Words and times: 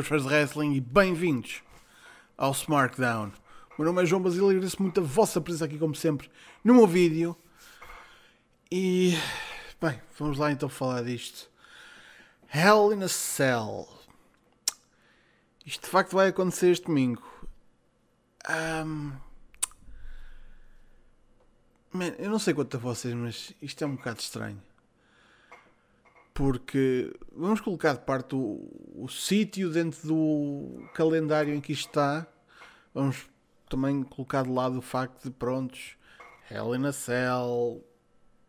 boas 0.00 0.08
fãs 0.08 0.22
de 0.22 0.28
wrestling 0.28 0.72
e 0.72 0.80
bem-vindos 0.80 1.62
ao 2.38 2.52
SmackDown. 2.52 3.30
Meu 3.76 3.84
nome 3.84 4.02
é 4.02 4.06
João 4.06 4.22
Basílio 4.22 4.46
e 4.46 4.50
agradeço 4.52 4.80
muito 4.80 4.98
a 4.98 5.02
vossa 5.02 5.42
presença 5.42 5.66
aqui, 5.66 5.78
como 5.78 5.94
sempre, 5.94 6.30
no 6.64 6.74
meu 6.74 6.86
vídeo. 6.86 7.36
E, 8.72 9.14
bem, 9.78 10.00
vamos 10.18 10.38
lá 10.38 10.50
então 10.50 10.70
falar 10.70 11.02
disto. 11.02 11.50
Hell 12.54 12.94
in 12.94 13.02
a 13.02 13.08
Cell. 13.08 13.86
Isto 15.66 15.82
de 15.82 15.90
facto 15.90 16.12
vai 16.12 16.28
acontecer 16.28 16.70
este 16.70 16.86
domingo. 16.86 17.22
Um... 18.48 19.12
Man, 21.92 22.14
eu 22.18 22.30
não 22.30 22.38
sei 22.38 22.54
quanto 22.54 22.74
a 22.78 22.80
vocês, 22.80 23.12
mas 23.12 23.52
isto 23.60 23.84
é 23.84 23.86
um 23.86 23.96
bocado 23.96 24.20
estranho 24.20 24.62
porque 26.40 27.14
vamos 27.36 27.60
colocar 27.60 27.92
de 27.92 28.00
parte 28.00 28.34
o, 28.34 28.66
o 28.94 29.06
sítio 29.10 29.68
dentro 29.68 30.08
do 30.08 30.88
calendário 30.94 31.54
em 31.54 31.60
que 31.60 31.70
isto 31.70 31.88
está. 31.88 32.26
Vamos 32.94 33.28
também 33.68 34.02
colocar 34.02 34.44
de 34.44 34.48
lado 34.48 34.78
o 34.78 34.80
facto 34.80 35.24
de, 35.24 35.30
prontos, 35.30 35.98
Hell 36.50 36.74
in 36.74 36.86
a 36.86 36.92
Cell, 36.92 37.84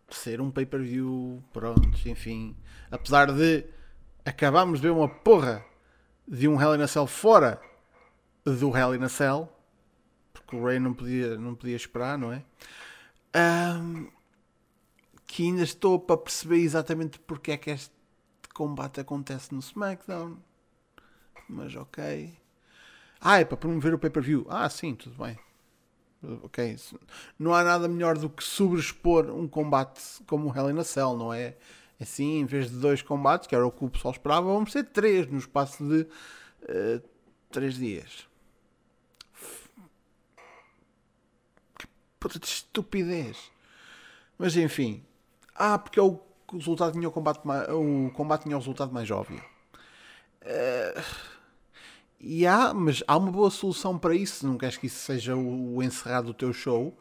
ser 0.10 0.40
um 0.40 0.50
pay-per-view, 0.50 1.44
prontos, 1.52 2.06
enfim. 2.06 2.56
Apesar 2.90 3.30
de 3.30 3.66
acabarmos 4.24 4.80
de 4.80 4.88
ver 4.88 4.94
uma 4.94 5.10
porra 5.10 5.62
de 6.26 6.48
um 6.48 6.62
Hell 6.62 6.76
in 6.76 6.84
a 6.84 6.88
Cell 6.88 7.08
fora 7.08 7.62
do 8.46 8.74
Hell 8.74 8.96
in 8.96 9.04
a 9.04 9.10
Cell, 9.10 9.54
porque 10.32 10.56
o 10.56 10.64
Ray 10.64 10.80
não 10.80 10.94
podia, 10.94 11.38
não 11.38 11.56
podia 11.56 11.76
esperar, 11.76 12.18
não 12.18 12.32
é? 12.32 12.42
Um, 13.36 14.08
que 15.32 15.44
ainda 15.44 15.64
estou 15.64 15.98
para 15.98 16.18
perceber 16.18 16.58
exatamente 16.58 17.18
porque 17.20 17.54
é 17.54 17.58
que 17.58 17.70
este 17.70 17.94
combate 18.54 19.00
acontece 19.00 19.54
no 19.54 19.62
SmackDown. 19.62 20.38
Mas 21.48 21.74
ok. 21.74 22.38
Ah, 23.22 23.40
é 23.40 23.46
para 23.46 23.56
promover 23.56 23.94
o 23.94 23.98
pay-per-view. 23.98 24.46
Ah, 24.50 24.70
sim, 24.70 24.94
tudo 24.94 25.16
bem. 25.24 25.40
Ok. 26.44 26.78
Não 27.40 27.54
há 27.54 27.64
nada 27.64 27.88
melhor 27.88 28.18
do 28.18 28.30
que 28.30 28.44
sobrespor 28.44 29.32
um 29.32 29.48
combate 29.48 30.02
como 30.28 30.50
o 30.50 30.54
Hell 30.54 30.70
in 30.70 30.78
a 30.78 30.84
Cell, 30.84 31.16
não 31.16 31.34
é? 31.34 31.56
Assim, 31.98 32.40
em 32.40 32.46
vez 32.46 32.70
de 32.70 32.76
dois 32.76 33.02
combates, 33.02 33.48
que 33.48 33.56
era 33.56 33.66
o 33.66 33.72
que 33.72 33.86
o 33.86 33.90
pessoal 33.90 34.12
esperava, 34.12 34.48
vamos 34.48 34.74
ser 34.74 34.84
três 34.84 35.28
no 35.28 35.38
espaço 35.38 35.82
de 35.88 36.02
uh, 36.02 37.02
três 37.50 37.76
dias. 37.76 38.28
Que 41.80 41.88
puta 42.20 42.38
de 42.38 42.48
estupidez. 42.48 43.50
Mas 44.38 44.58
enfim, 44.58 45.06
ah, 45.56 45.78
porque 45.78 46.00
é 46.00 46.04
o 46.04 46.20
resultado 46.52 46.94
tinha 46.94 47.08
o 47.08 47.12
combate 47.12 47.46
mais, 47.46 47.68
o 47.70 48.12
combate 48.14 48.44
tinha 48.44 48.56
o 48.56 48.60
resultado 48.60 48.94
mais 48.94 49.10
óbvio. 49.10 49.44
Uh, 50.42 51.02
e 52.20 52.46
há, 52.46 52.74
mas 52.74 53.04
há 53.08 53.18
uma 53.18 53.32
boa 53.32 53.50
solução 53.50 53.98
para 53.98 54.16
isso. 54.16 54.46
Não 54.46 54.58
queres 54.58 54.78
que 54.78 54.88
isso 54.88 55.00
seja 55.00 55.36
o, 55.36 55.76
o 55.76 55.84
encerrado 55.84 56.28
do 56.28 56.34
teu 56.34 56.54
show, 56.54 56.98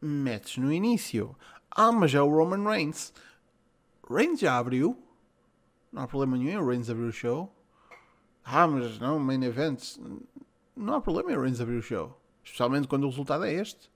metes 0.00 0.56
no 0.56 0.72
início. 0.72 1.36
Ah, 1.70 1.92
mas 1.92 2.14
é 2.14 2.20
o 2.20 2.28
Roman 2.28 2.68
Reigns. 2.68 3.12
Reigns 4.08 4.40
já 4.40 4.58
abriu. 4.58 5.00
Não 5.92 6.02
há 6.02 6.08
problema 6.08 6.36
nenhum. 6.36 6.62
O 6.62 6.68
Reigns 6.68 6.90
abriu 6.90 7.08
o 7.08 7.12
show. 7.12 7.54
Ah, 8.44 8.66
mas 8.66 8.98
não, 8.98 9.18
main 9.18 9.42
events. 9.44 10.00
Não 10.74 10.94
há 10.94 11.00
problema 11.00 11.32
em 11.32 11.38
Reigns 11.38 11.60
abrir 11.60 11.76
o 11.76 11.82
show. 11.82 12.18
Especialmente 12.42 12.88
quando 12.88 13.04
o 13.04 13.10
resultado 13.10 13.44
é 13.44 13.52
este. 13.52 13.90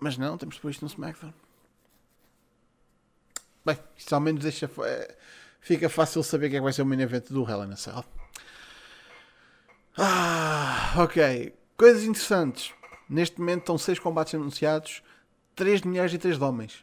Mas 0.00 0.16
não, 0.16 0.38
temos 0.38 0.54
depois 0.54 0.80
no 0.80 0.86
SmackDown. 0.86 1.34
Bem, 3.68 3.78
isto 3.98 4.14
ao 4.14 4.20
menos 4.22 4.42
deixa, 4.42 4.70
é, 4.82 5.14
fica 5.60 5.90
fácil 5.90 6.22
saber 6.22 6.46
o 6.46 6.48
que 6.48 6.56
é 6.56 6.58
que 6.58 6.64
vai 6.64 6.72
ser 6.72 6.80
o 6.80 6.86
main 6.86 7.02
event 7.02 7.28
do 7.28 7.46
Hell 7.46 7.64
in 7.64 7.72
a 7.72 7.76
Cell. 7.76 8.02
Ah, 9.94 10.94
ok. 10.96 11.54
Coisas 11.76 12.04
interessantes. 12.04 12.72
Neste 13.10 13.38
momento 13.38 13.60
estão 13.60 13.76
6 13.76 13.98
combates 13.98 14.34
anunciados, 14.34 15.02
3 15.54 15.82
de 15.82 15.88
mulheres 15.88 16.14
e 16.14 16.16
3 16.16 16.38
de 16.38 16.44
homens. 16.44 16.82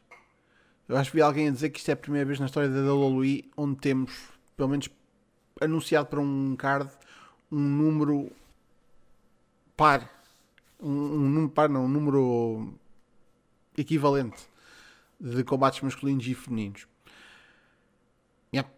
Eu 0.88 0.96
acho 0.96 1.10
que 1.10 1.18
vi 1.18 1.24
alguém 1.24 1.48
a 1.48 1.52
dizer 1.52 1.72
que 1.72 1.80
isto 1.80 1.90
é 1.90 1.94
a 1.94 1.98
primeira 1.98 2.28
vez 2.28 2.40
na 2.40 2.46
história 2.46 2.70
da 2.70 2.94
WWE 2.94 3.50
onde 3.58 3.78
temos, 3.78 4.14
pelo 4.56 4.70
menos 4.70 4.88
anunciado 5.60 6.08
para 6.08 6.20
um 6.20 6.56
card, 6.56 6.92
um 7.52 7.60
número 7.60 8.32
par. 9.76 10.08
Um, 10.80 10.92
um 10.92 11.30
número 11.30 11.50
par, 11.50 11.68
não, 11.68 11.86
um 11.86 11.90
número 11.90 12.76
equivalente 13.76 14.54
de 15.20 15.44
combates 15.44 15.82
masculinos 15.82 16.26
e 16.28 16.34
femininos. 16.34 16.88
Yep. 18.54 18.70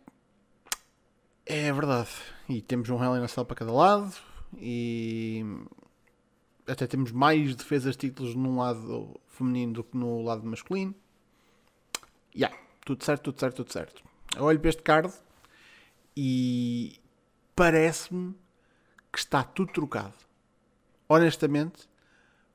É 1.45 1.71
verdade. 1.71 2.09
E 2.49 2.61
temos 2.61 2.89
um 2.89 3.03
Hell 3.03 3.23
in 3.23 3.27
Cell 3.27 3.45
para 3.45 3.55
cada 3.55 3.71
lado. 3.71 4.13
E 4.57 5.43
até 6.67 6.85
temos 6.87 7.11
mais 7.11 7.55
defesas 7.55 7.95
de 7.95 8.09
títulos 8.09 8.35
num 8.35 8.57
lado 8.57 9.19
feminino 9.27 9.73
do 9.73 9.83
que 9.83 9.97
no 9.97 10.21
lado 10.21 10.45
masculino. 10.45 10.93
Yeah, 12.35 12.55
tudo 12.85 13.03
certo, 13.03 13.31
tudo 13.31 13.39
certo, 13.39 13.55
tudo 13.57 13.73
certo. 13.73 14.03
Eu 14.35 14.43
olho 14.43 14.59
para 14.59 14.69
este 14.69 14.83
card 14.83 15.13
e 16.15 16.99
parece-me 17.55 18.35
que 19.11 19.19
está 19.19 19.43
tudo 19.43 19.71
trocado. 19.71 20.13
Honestamente, 21.09 21.89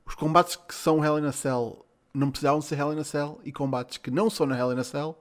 os 0.05 0.15
combates 0.15 0.55
que 0.55 0.73
são 0.73 1.03
Hell 1.03 1.19
in 1.19 1.31
Cell 1.31 1.85
não 2.13 2.29
precisavam 2.29 2.61
ser 2.61 2.77
Hell 2.77 2.93
in 2.93 2.99
a 2.99 3.03
Cell 3.03 3.41
e 3.43 3.51
combates 3.51 3.97
que 3.97 4.11
não 4.11 4.29
são 4.29 4.45
na 4.45 4.57
Hell 4.57 4.71
in 4.71 4.79
a 4.79 4.83
Cell 4.83 5.17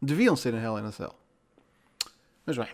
deviam 0.00 0.36
ser 0.36 0.52
na 0.52 0.62
Hell 0.62 0.78
in 0.78 0.86
a 0.86 0.92
Cell. 0.92 1.14
Mas 2.46 2.56
bem, 2.56 2.68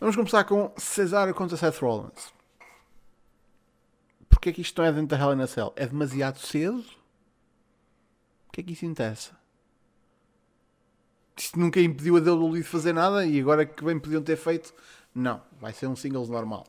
vamos 0.00 0.14
começar 0.14 0.44
com 0.44 0.72
Cesaro 0.76 1.34
contra 1.34 1.56
Seth 1.56 1.78
Rollins. 1.78 2.32
Porquê 4.28 4.50
é 4.50 4.52
que 4.52 4.60
isto 4.60 4.80
não 4.80 4.88
é 4.88 4.92
dentro 4.92 5.08
da 5.08 5.18
Hell 5.18 5.34
in 5.34 5.42
a 5.42 5.46
Cell? 5.46 5.72
É 5.74 5.86
demasiado 5.86 6.38
cedo? 6.38 6.78
O 8.48 8.52
que 8.52 8.60
é 8.60 8.64
que 8.64 8.72
isso 8.72 8.86
interessa? 8.86 9.36
Isto 11.36 11.58
nunca 11.58 11.80
impediu 11.80 12.16
a 12.16 12.20
WWE 12.20 12.58
de 12.58 12.64
fazer 12.64 12.92
nada 12.92 13.26
e 13.26 13.40
agora 13.40 13.66
que 13.66 13.84
bem 13.84 13.98
podiam 13.98 14.22
ter 14.22 14.36
feito, 14.36 14.72
não, 15.14 15.42
vai 15.60 15.72
ser 15.72 15.86
um 15.86 15.96
singles 15.96 16.28
normal. 16.28 16.66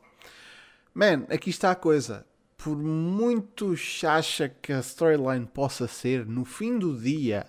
Man, 0.94 1.26
aqui 1.30 1.50
está 1.50 1.72
a 1.72 1.76
coisa 1.76 2.26
por 2.60 2.78
muito 2.78 3.76
chacha 3.78 4.50
que 4.50 4.74
a 4.74 4.82
storyline 4.82 5.46
possa 5.46 5.88
ser, 5.88 6.26
no 6.26 6.44
fim 6.44 6.78
do 6.78 7.00
dia, 7.00 7.46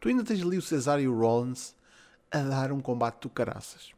tu 0.00 0.08
ainda 0.08 0.24
tens 0.24 0.42
ali 0.42 0.58
o 0.58 0.62
Cesaro 0.62 1.00
e 1.00 1.06
o 1.06 1.16
Rollins 1.16 1.72
a 2.32 2.40
dar 2.40 2.72
um 2.72 2.80
combate 2.80 3.22
do 3.22 3.30
caraças. 3.30 3.92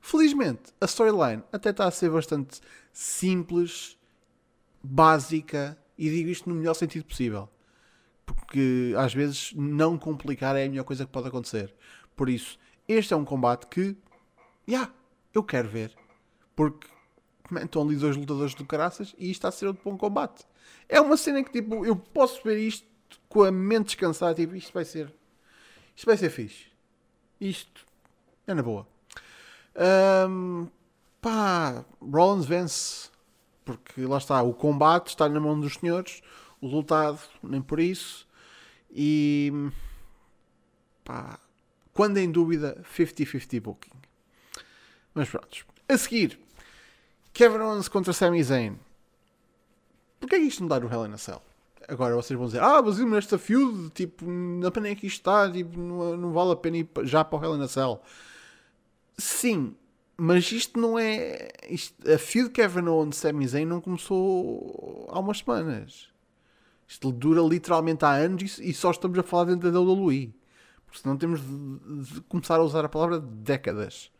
Felizmente, 0.00 0.72
a 0.80 0.84
storyline 0.84 1.42
até 1.52 1.70
está 1.70 1.86
a 1.88 1.90
ser 1.90 2.10
bastante 2.10 2.60
simples, 2.92 3.98
básica, 4.80 5.76
e 5.98 6.08
digo 6.08 6.28
isto 6.28 6.48
no 6.48 6.54
melhor 6.54 6.74
sentido 6.74 7.04
possível. 7.04 7.48
Porque 8.24 8.94
às 8.96 9.12
vezes 9.12 9.52
não 9.56 9.98
complicar 9.98 10.54
é 10.54 10.64
a 10.64 10.68
melhor 10.68 10.84
coisa 10.84 11.04
que 11.04 11.10
pode 11.10 11.26
acontecer. 11.26 11.74
Por 12.14 12.28
isso, 12.28 12.56
este 12.86 13.12
é 13.12 13.16
um 13.16 13.24
combate 13.24 13.66
que, 13.66 13.96
já, 14.64 14.76
yeah, 14.76 14.92
eu 15.34 15.42
quero 15.42 15.68
ver. 15.68 15.92
Porque 16.54 16.86
estão 17.62 17.82
ali 17.82 17.96
dois 17.96 18.16
lutadores 18.16 18.54
do 18.54 18.64
caraças 18.64 19.14
e 19.18 19.30
isto 19.30 19.38
está 19.38 19.48
a 19.48 19.52
ser 19.52 19.66
outro 19.66 19.82
bom 19.84 19.96
combate. 19.96 20.44
É 20.88 21.00
uma 21.00 21.16
cena 21.16 21.42
que 21.42 21.50
tipo, 21.50 21.84
eu 21.84 21.96
posso 21.96 22.42
ver 22.42 22.58
isto 22.58 22.86
com 23.28 23.42
a 23.42 23.50
mente 23.50 23.86
descansada, 23.86 24.34
tipo, 24.34 24.54
isto 24.54 24.72
vai 24.72 24.84
ser. 24.84 25.12
Isto 25.94 26.06
vai 26.06 26.16
ser 26.16 26.30
fixe. 26.30 26.66
Isto 27.40 27.86
é 28.46 28.54
na 28.54 28.62
boa. 28.62 28.86
Um, 30.28 30.68
pá, 31.20 31.84
Rollins 32.00 32.46
vence. 32.46 33.10
Porque 33.64 34.02
lá 34.02 34.18
está, 34.18 34.42
o 34.42 34.52
combate 34.52 35.08
está 35.08 35.28
na 35.28 35.38
mão 35.38 35.58
dos 35.58 35.74
senhores, 35.74 36.20
o 36.60 36.66
resultado 36.66 37.20
nem 37.42 37.62
por 37.62 37.78
isso. 37.78 38.26
E 38.90 39.52
pá, 41.04 41.38
quando 41.92 42.18
em 42.18 42.30
dúvida, 42.30 42.82
50-50 42.96 43.60
booking. 43.60 43.90
Mas 45.14 45.28
pronto. 45.28 45.66
A 45.88 45.96
seguir, 45.96 46.38
Kevin 47.32 47.58
Owens 47.58 47.88
contra 47.88 48.12
Sami 48.12 48.42
Zayn. 48.42 48.76
Porquê 50.20 50.36
é 50.36 50.38
que 50.38 50.46
isto 50.46 50.60
não 50.60 50.68
dá 50.68 50.78
no 50.78 50.92
Hell 50.92 51.06
in 51.06 51.12
a 51.12 51.18
Cell? 51.18 51.42
Agora 51.88 52.14
vocês 52.14 52.36
vão 52.36 52.46
dizer, 52.46 52.62
ah, 52.62 52.80
mas 52.80 52.98
nesta 52.98 53.38
feud, 53.38 53.90
tipo, 53.90 54.24
não 54.24 54.70
pena 54.70 54.88
é 54.88 54.94
que 54.94 55.06
isto 55.06 55.18
está, 55.18 55.50
tipo, 55.50 55.78
não, 55.78 56.16
não 56.16 56.32
vale 56.32 56.52
a 56.52 56.56
pena 56.56 56.78
ir 56.78 56.88
já 57.02 57.24
para 57.24 57.38
o 57.38 57.44
Hell 57.44 57.56
in 57.56 57.62
a 57.62 57.68
Cell. 57.68 58.00
Sim, 59.18 59.74
mas 60.16 60.52
isto 60.52 60.78
não 60.78 60.98
é. 60.98 61.48
Isto, 61.68 62.10
a 62.10 62.18
feud 62.18 62.50
Kevin 62.50 62.86
Owens 62.86 63.16
Sami 63.16 63.46
Zayn 63.48 63.66
não 63.66 63.80
começou 63.80 65.08
há 65.10 65.18
umas 65.18 65.38
semanas. 65.38 66.08
Isto 66.86 67.10
dura 67.10 67.40
literalmente 67.40 68.04
há 68.04 68.10
anos 68.10 68.58
e, 68.58 68.70
e 68.70 68.74
só 68.74 68.90
estamos 68.90 69.18
a 69.18 69.22
falar 69.22 69.46
dentro 69.46 69.72
da 69.72 69.80
WWE. 69.80 70.32
Porque 70.86 71.00
senão 71.00 71.16
temos 71.16 71.40
de, 71.40 72.14
de 72.14 72.20
começar 72.22 72.60
a 72.60 72.62
usar 72.62 72.84
a 72.84 72.88
palavra 72.88 73.18
décadas. 73.18 74.12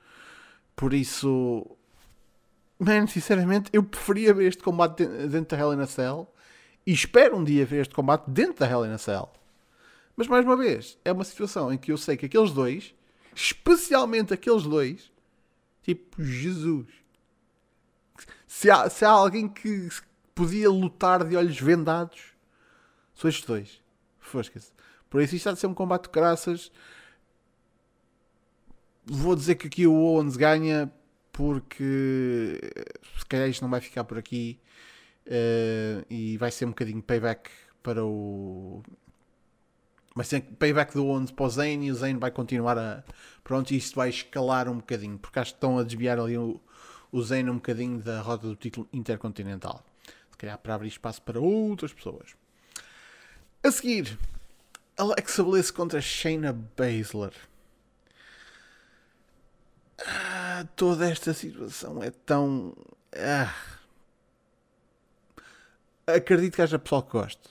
Por 0.75 0.95
isso, 0.95 1.67
Man, 2.85 3.07
sinceramente, 3.07 3.71
eu 3.73 3.85
preferia 3.85 4.35
ver 4.35 4.49
este 4.49 4.61
combate 4.61 5.07
dentro 5.07 5.57
da 5.57 5.63
Hell 5.63 5.73
in 5.73 5.81
a 5.81 5.87
Cell 5.87 6.27
e 6.85 6.93
espero 6.93 7.37
um 7.37 7.45
dia 7.45 7.65
ver 7.65 7.83
este 7.83 7.95
combate 7.95 8.29
dentro 8.29 8.59
da 8.59 8.69
Hell 8.69 8.85
in 8.85 8.91
a 8.91 8.99
Cell. 8.99 9.31
Mas 10.17 10.27
mais 10.27 10.45
uma 10.45 10.57
vez, 10.57 10.99
é 11.05 11.13
uma 11.13 11.23
situação 11.23 11.73
em 11.73 11.79
que 11.79 11.93
eu 11.93 11.97
sei 11.97 12.17
que 12.17 12.27
aqueles 12.27 12.51
dois, 12.51 12.93
especialmente 13.37 14.35
aqueles 14.35 14.65
dois, 14.65 15.13
tipo, 15.85 16.21
Jesus, 16.21 16.89
Se 18.49 18.69
há, 18.69 18.91
se 18.91 19.05
há 19.05 19.11
alguém 19.11 19.49
que 19.49 19.89
podia 20.35 20.69
lutar 20.69 21.23
de 21.25 21.37
olhos 21.37 21.61
vendados, 21.61 22.21
são 23.15 23.31
estes 23.31 23.47
dois. 23.47 23.81
Fosca-se. 24.19 24.73
Por 25.09 25.23
isso 25.23 25.37
isto 25.37 25.49
há 25.49 25.53
de 25.53 25.61
ser 25.61 25.69
um 25.69 25.75
combate 25.75 26.07
de 26.07 26.11
graças. 26.11 26.73
Vou 29.07 29.37
dizer 29.37 29.55
que 29.55 29.69
aqui 29.69 29.87
o 29.87 29.95
Owens 29.95 30.37
ganha 30.37 30.93
porque 31.33 32.61
se 33.19 33.27
calhar 33.27 33.49
isto 33.49 33.63
não 33.63 33.71
vai 33.71 33.81
ficar 33.81 34.05
por 34.05 34.19
aqui 34.19 34.59
uh, 35.27 36.05
e 36.11 36.37
vai 36.37 36.51
ser 36.51 36.67
um 36.67 36.69
bocadinho 36.69 37.03
payback 37.03 37.51
para 37.83 38.05
o 38.05 38.83
vai 40.15 40.25
ser 40.25 40.43
payback 40.43 40.93
do 40.93 41.07
Owens 41.07 41.31
para 41.31 41.45
o 41.45 41.51
Zane 41.51 41.87
e 41.87 41.91
o 41.91 41.95
Zane 41.95 42.19
vai 42.19 42.31
continuar 42.31 42.79
a 42.79 43.03
pronto 43.43 43.73
e 43.73 43.77
isto 43.77 43.97
vai 43.97 44.11
escalar 44.11 44.69
um 44.69 44.77
bocadinho 44.77 45.19
porque 45.19 45.39
acho 45.39 45.53
que 45.53 45.57
estão 45.57 45.79
a 45.79 45.83
desviar 45.83 46.21
ali 46.21 46.37
o, 46.37 46.61
o 47.11 47.23
Zane 47.23 47.51
um 47.51 47.55
bocadinho 47.55 47.99
da 47.99 48.21
rota 48.21 48.47
do 48.47 48.55
título 48.55 48.87
intercontinental 48.93 49.83
se 50.31 50.37
calhar 50.37 50.59
para 50.59 50.75
abrir 50.75 50.89
espaço 50.89 51.23
para 51.23 51.41
outras 51.41 51.93
pessoas. 51.93 52.35
A 53.65 53.71
seguir 53.71 54.19
Alexa 54.97 55.43
Bliss 55.43 55.71
contra 55.71 56.01
Shayna 56.01 56.53
Baszler. 56.53 57.33
Ah, 60.05 60.32
toda 60.65 61.09
esta 61.11 61.33
situação 61.35 62.03
é 62.03 62.11
tão. 62.11 62.75
Ah. 63.17 63.55
Acredito 66.07 66.57
que 66.57 66.63
haja 66.63 66.79
pessoal 66.79 67.03
que 67.03 67.13
goste. 67.13 67.49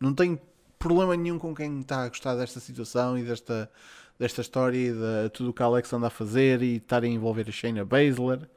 Não 0.00 0.14
tenho 0.14 0.40
problema 0.78 1.16
nenhum 1.16 1.38
com 1.38 1.54
quem 1.54 1.80
está 1.80 2.04
a 2.04 2.08
gostar 2.08 2.34
desta 2.36 2.60
situação 2.60 3.18
e 3.18 3.22
desta, 3.22 3.70
desta 4.18 4.40
história 4.40 4.76
e 4.76 4.92
de 4.92 5.30
tudo 5.30 5.50
o 5.50 5.52
que 5.52 5.62
a 5.62 5.66
Alex 5.66 5.92
anda 5.92 6.06
a 6.06 6.10
fazer 6.10 6.62
e 6.62 6.76
estar 6.76 7.02
a 7.02 7.06
envolver 7.06 7.48
a 7.48 7.52
Shayna 7.52 7.84
Baszler. 7.84 8.48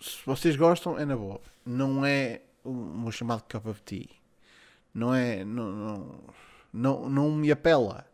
Se 0.00 0.18
vocês 0.24 0.56
gostam, 0.56 0.98
é 0.98 1.04
na 1.04 1.16
boa. 1.16 1.40
Não 1.64 2.04
é 2.04 2.42
o 2.64 2.72
meu 2.72 3.12
chamado 3.12 3.42
cup 3.50 3.66
of 3.66 3.82
tea. 3.82 4.08
Não 4.94 5.14
é. 5.14 5.44
Não, 5.44 5.72
não, 5.72 6.20
não, 6.72 7.08
não 7.08 7.30
me 7.32 7.50
apela. 7.50 8.06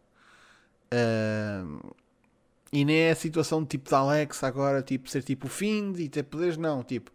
Uh, 0.92 1.94
e 2.74 2.84
nem 2.84 2.96
é 3.02 3.10
a 3.12 3.14
situação 3.14 3.64
tipo 3.64 3.88
da 3.88 3.98
Alexa 3.98 4.48
agora, 4.48 4.82
tipo, 4.82 5.08
ser 5.08 5.22
tipo 5.22 5.46
fim 5.46 5.92
e 5.96 6.08
ter 6.08 6.24
poderes, 6.24 6.56
não, 6.56 6.82
tipo. 6.82 7.12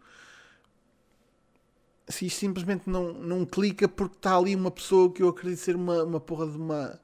Se 2.08 2.28
isto 2.28 2.40
simplesmente 2.40 2.90
não, 2.90 3.12
não 3.12 3.46
clica 3.46 3.86
porque 3.90 4.16
está 4.16 4.38
ali 4.38 4.56
uma 4.56 4.72
pessoa 4.72 5.12
que 5.12 5.22
eu 5.22 5.28
acredito 5.28 5.60
ser 5.60 5.76
uma, 5.76 6.02
uma 6.06 6.20
porra 6.22 6.48
de 6.48 6.56
uma. 6.56 6.98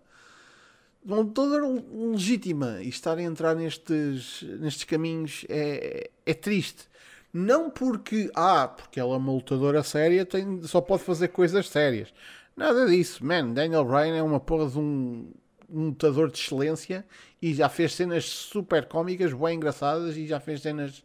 uma 1.03 1.17
lutadora 1.17 1.67
legítima 1.91 2.81
e 2.81 2.87
estar 2.87 3.17
a 3.17 3.21
entrar 3.21 3.55
nestes, 3.55 4.41
nestes 4.59 4.85
caminhos 4.85 5.45
é, 5.49 6.09
é 6.25 6.33
triste. 6.33 6.87
Não 7.33 7.69
porque, 7.69 8.31
ah, 8.33 8.69
porque 8.69 9.01
ela 9.01 9.15
é 9.15 9.17
uma 9.17 9.33
lutadora 9.33 9.83
séria, 9.83 10.25
tem, 10.25 10.63
só 10.63 10.79
pode 10.79 11.03
fazer 11.03 11.27
coisas 11.27 11.67
sérias. 11.67 12.13
Nada 12.55 12.85
disso, 12.87 13.25
man. 13.25 13.51
Daniel 13.51 13.83
Bryan 13.83 14.15
é 14.15 14.23
uma 14.23 14.39
porra 14.39 14.69
de 14.69 14.79
um 14.79 15.29
um 15.69 15.87
lutador 15.87 16.31
de 16.31 16.37
excelência 16.37 17.05
e 17.41 17.53
já 17.53 17.69
fez 17.69 17.93
cenas 17.93 18.25
super 18.25 18.87
cómicas, 18.87 19.33
bem 19.33 19.55
engraçadas 19.55 20.17
e 20.17 20.27
já 20.27 20.39
fez 20.39 20.61
cenas 20.61 21.03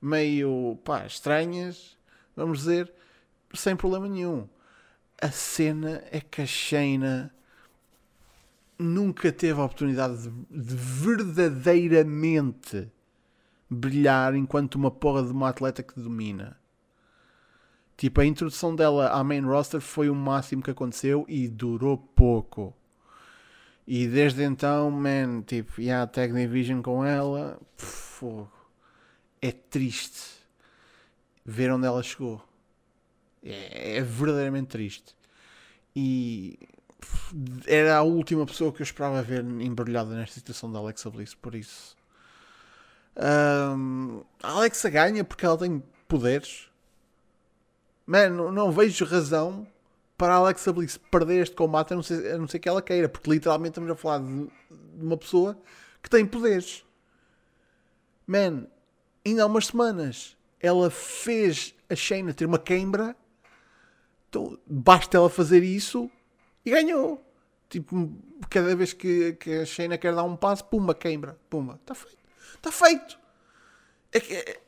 meio 0.00 0.78
pá, 0.84 1.06
estranhas, 1.06 1.96
vamos 2.34 2.58
dizer, 2.58 2.92
sem 3.54 3.76
problema 3.76 4.08
nenhum. 4.08 4.48
A 5.20 5.30
cena 5.30 6.02
é 6.10 6.20
que 6.20 6.42
a 6.42 6.46
Shayna 6.46 7.32
nunca 8.78 9.30
teve 9.30 9.60
a 9.60 9.64
oportunidade 9.64 10.22
de, 10.22 10.30
de 10.50 10.74
verdadeiramente 10.74 12.90
brilhar 13.70 14.34
enquanto 14.34 14.74
uma 14.74 14.90
porra 14.90 15.22
de 15.22 15.30
uma 15.30 15.48
atleta 15.48 15.82
que 15.82 16.00
domina. 16.00 16.60
Tipo, 17.96 18.20
a 18.20 18.26
introdução 18.26 18.74
dela 18.74 19.10
à 19.10 19.22
main 19.22 19.42
roster 19.42 19.80
foi 19.80 20.10
o 20.10 20.14
máximo 20.14 20.62
que 20.62 20.70
aconteceu 20.70 21.24
e 21.28 21.48
durou 21.48 21.96
pouco. 21.96 22.74
E 23.94 24.08
desde 24.08 24.42
então, 24.42 24.90
man, 24.90 25.42
tipo, 25.42 25.78
e 25.78 25.90
a 25.90 26.06
Tag 26.06 26.32
Division 26.32 26.80
com 26.80 27.04
ela, 27.04 27.60
fogo. 27.76 28.50
É 29.38 29.52
triste 29.52 30.30
ver 31.44 31.70
onde 31.70 31.86
ela 31.86 32.02
chegou. 32.02 32.42
É, 33.44 33.98
é 33.98 34.00
verdadeiramente 34.00 34.68
triste. 34.68 35.14
E 35.94 36.58
era 37.66 37.98
a 37.98 38.02
última 38.02 38.46
pessoa 38.46 38.72
que 38.72 38.80
eu 38.80 38.84
esperava 38.84 39.20
ver 39.20 39.44
embrulhada 39.44 40.14
nesta 40.14 40.36
situação 40.36 40.72
da 40.72 40.78
Alexa 40.78 41.10
Bliss, 41.10 41.34
por 41.34 41.54
isso. 41.54 41.94
Um, 43.14 44.22
a 44.42 44.52
Alexa 44.52 44.88
ganha 44.88 45.22
porque 45.22 45.44
ela 45.44 45.58
tem 45.58 45.82
poderes. 46.08 46.66
Mano, 48.06 48.50
não 48.50 48.72
vejo 48.72 49.04
razão 49.04 49.66
para 50.22 50.34
Alexa 50.34 50.72
Bliss 50.72 50.96
perder 50.96 51.42
este 51.42 51.56
combate, 51.56 51.92
a 51.92 51.96
não, 51.96 52.02
ser, 52.04 52.34
a 52.34 52.38
não 52.38 52.46
ser 52.46 52.60
que 52.60 52.68
ela 52.68 52.80
queira, 52.80 53.08
porque 53.08 53.28
literalmente 53.28 53.70
estamos 53.70 53.90
a 53.90 53.96
falar 53.96 54.20
de, 54.20 54.46
de 54.70 55.04
uma 55.04 55.16
pessoa 55.16 55.60
que 56.00 56.08
tem 56.08 56.24
poderes. 56.24 56.84
Man, 58.24 58.68
ainda 59.26 59.42
há 59.42 59.46
umas 59.46 59.66
semanas 59.66 60.36
ela 60.60 60.88
fez 60.90 61.74
a 61.90 61.96
Shayna 61.96 62.32
ter 62.32 62.46
uma 62.46 62.60
queimbra, 62.60 63.16
então 64.28 64.56
basta 64.64 65.16
ela 65.16 65.28
fazer 65.28 65.64
isso 65.64 66.08
e 66.64 66.70
ganhou. 66.70 67.20
Tipo, 67.68 68.08
cada 68.48 68.76
vez 68.76 68.92
que, 68.92 69.32
que 69.32 69.54
a 69.54 69.66
Shayna 69.66 69.98
quer 69.98 70.14
dar 70.14 70.22
um 70.22 70.36
passo, 70.36 70.64
pumba, 70.66 70.94
queimbra, 70.94 71.36
pumba, 71.50 71.80
está 71.82 71.96
feito. 71.96 72.18
Está 72.54 72.70
feito. 72.70 73.18
É 74.12 74.20
que. 74.20 74.34
É, 74.34 74.60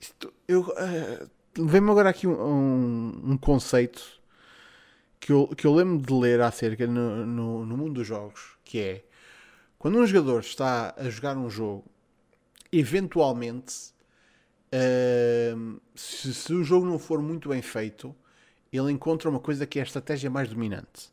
isto, 0.00 0.32
eu, 0.48 0.62
uh, 0.62 1.35
Vem-me 1.58 1.90
agora 1.90 2.10
aqui 2.10 2.26
um, 2.26 2.32
um, 2.32 3.32
um, 3.32 3.38
conceito 3.38 4.20
que 5.18 5.32
eu, 5.32 5.48
que 5.48 5.66
eu 5.66 5.74
lembro 5.74 6.04
de 6.04 6.12
ler 6.12 6.40
acerca 6.42 6.86
no, 6.86 7.24
no, 7.24 7.64
no 7.64 7.76
mundo 7.78 7.94
dos 7.94 8.06
jogos, 8.06 8.58
que 8.62 8.78
é 8.78 9.04
quando 9.78 9.98
um 9.98 10.06
jogador 10.06 10.40
está 10.40 10.94
a 10.98 11.08
jogar 11.08 11.34
um 11.36 11.48
jogo, 11.48 11.84
eventualmente, 12.70 13.94
uh, 14.72 15.80
se, 15.94 16.34
se, 16.34 16.52
o 16.52 16.62
jogo 16.62 16.84
não 16.84 16.98
for 16.98 17.22
muito 17.22 17.48
bem 17.48 17.62
feito, 17.62 18.14
ele 18.70 18.92
encontra 18.92 19.30
uma 19.30 19.40
coisa 19.40 19.66
que 19.66 19.78
é 19.78 19.82
a 19.82 19.86
estratégia 19.86 20.28
mais 20.28 20.50
dominante 20.50 21.10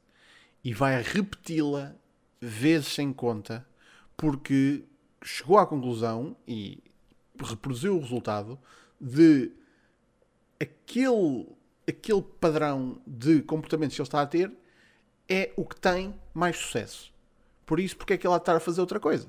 e 0.61 0.73
vai 0.73 1.01
repeti-la 1.01 1.95
vezes 2.41 2.87
sem 2.87 3.13
conta, 3.13 3.65
porque 4.17 4.83
chegou 5.23 5.57
à 5.57 5.65
conclusão 5.65 6.35
e 6.45 6.83
reproduziu 7.41 7.95
o 7.95 8.01
resultado 8.01 8.59
de 8.99 9.51
aquele, 10.63 11.47
aquele 11.87 12.21
padrão 12.21 13.01
de 13.05 13.41
comportamento 13.41 13.91
que 13.91 14.01
ele 14.01 14.07
está 14.07 14.21
a 14.21 14.27
ter 14.27 14.51
é 15.29 15.53
o 15.55 15.65
que 15.65 15.75
tem 15.75 16.19
mais 16.33 16.57
sucesso. 16.57 17.13
Por 17.65 17.79
isso, 17.79 17.95
porque 17.95 18.13
é 18.13 18.17
que 18.17 18.27
ele 18.27 18.35
está 18.35 18.55
a 18.55 18.59
fazer 18.59 18.81
outra 18.81 18.99
coisa? 18.99 19.27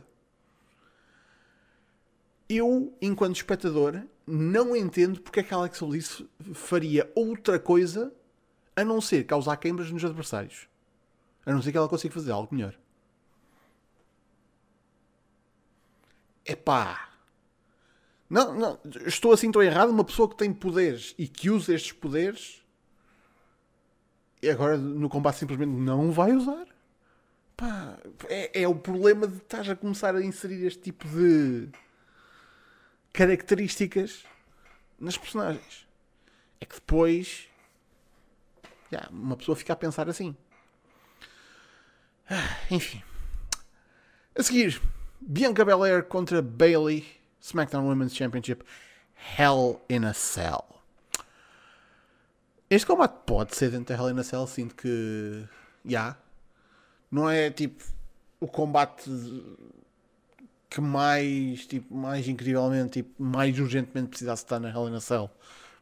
Eu, 2.49 2.97
enquanto 3.01 3.37
espectador, 3.37 4.03
não 4.27 4.77
entendo 4.77 5.21
porque 5.21 5.41
é 5.41 5.43
que 5.43 5.55
Alex 5.55 5.81
Bliss 5.81 6.23
faria 6.53 7.11
outra 7.15 7.59
coisa 7.59 8.13
a 8.77 8.85
não 8.85 9.01
ser 9.01 9.25
causar 9.25 9.57
queimbras 9.57 9.91
nos 9.91 10.05
adversários. 10.05 10.69
A 11.47 11.53
não 11.53 11.63
ser 11.63 11.73
que 11.73 11.79
ela 11.79 11.89
consiga 11.89 12.15
fazer 12.15 12.33
algo 12.33 12.55
melhor. 12.55 12.75
Epá! 16.45 17.14
Não, 18.29 18.55
não, 18.55 18.79
estou 19.07 19.33
assim 19.33 19.51
tão 19.51 19.63
errado. 19.63 19.91
Uma 19.91 20.05
pessoa 20.05 20.29
que 20.29 20.37
tem 20.37 20.53
poderes 20.53 21.15
e 21.19 21.29
que 21.29 21.51
usa 21.51 21.75
estes 21.75 21.93
poderes 21.93 22.65
e 24.45 24.51
agora 24.51 24.77
no 24.77 25.09
combate 25.09 25.39
simplesmente 25.39 25.71
não 25.71 26.13
vai 26.13 26.33
usar. 26.33 26.67
Pá, 27.57 27.97
é, 28.29 28.63
é 28.63 28.69
o 28.69 28.75
problema 28.75 29.27
de 29.27 29.39
estar 29.39 29.71
a 29.71 29.75
começar 29.75 30.15
a 30.15 30.23
inserir 30.23 30.67
este 30.67 30.83
tipo 30.83 31.09
de 31.09 31.71
características 33.11 34.25
nas 35.01 35.17
personagens. 35.17 35.87
É 36.61 36.67
que 36.67 36.75
depois 36.75 37.49
já, 38.93 39.09
uma 39.11 39.35
pessoa 39.35 39.57
fica 39.57 39.73
a 39.73 39.77
pensar 39.77 40.11
assim. 40.11 40.37
Ah, 42.29 42.59
enfim. 42.71 43.03
A 44.39 44.43
seguir, 44.43 44.79
Bianca 45.21 45.65
Belair 45.65 46.05
contra 46.05 46.43
Bailey 46.43 47.07
SmackDown 47.45 47.87
Women's 47.87 48.15
Championship 48.15 48.65
Hell 49.37 49.83
in 49.89 50.05
a 50.05 50.15
Cell. 50.15 50.65
Este 52.71 52.87
combate 52.87 53.15
pode 53.27 53.55
ser 53.55 53.71
dentro 53.71 53.95
da 53.95 54.03
Hell 54.03 54.11
in 54.11 54.19
a 54.19 54.25
Cell, 54.25 54.47
sinto 54.47 54.75
que. 54.75 55.45
Já. 55.85 55.91
Yeah. 55.91 56.19
Não 57.11 57.29
é 57.29 57.51
tipo 57.51 57.85
o 58.41 58.49
combate 58.49 59.09
que 60.71 60.81
mais, 60.81 61.67
tipo, 61.67 61.95
mais 61.95 62.27
incrivelmente, 62.27 63.03
tipo, 63.03 63.23
mais 63.23 63.57
urgentemente 63.59 64.09
precisasse 64.09 64.43
estar 64.43 64.59
na 64.59 64.71
Hell 64.71 64.89
in 64.89 64.95
a 64.95 65.01
Cell. 65.01 65.31